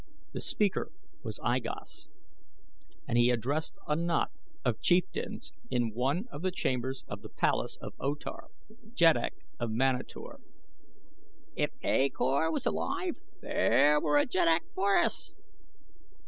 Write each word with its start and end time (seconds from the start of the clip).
The 0.33 0.41
speaker 0.41 0.91
was 1.23 1.39
I 1.43 1.59
Gos 1.59 2.07
and 3.07 3.19
he 3.19 3.29
addressed 3.29 3.75
a 3.87 3.95
knot 3.95 4.31
of 4.65 4.81
chieftains 4.81 5.53
in 5.69 5.93
one 5.93 6.25
of 6.31 6.41
the 6.41 6.49
chambers 6.49 7.05
of 7.07 7.21
the 7.21 7.29
palace 7.29 7.77
of 7.79 7.93
O 7.99 8.15
Tar, 8.15 8.47
Jeddak 8.95 9.35
of 9.59 9.69
Manator: 9.69 10.39
"If 11.55 11.69
A 11.83 12.09
Kor 12.09 12.51
was 12.51 12.65
alive 12.65 13.15
there 13.41 14.01
were 14.01 14.17
a 14.17 14.25
jeddak 14.25 14.63
for 14.73 14.97
us!" 14.97 15.33